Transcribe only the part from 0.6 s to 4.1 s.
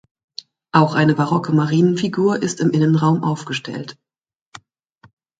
Auch eine barocke Marienfigur ist im Innenraum aufgestellt.